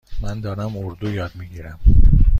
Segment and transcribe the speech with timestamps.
[0.21, 1.79] من دارم اردو یاد می گیرم.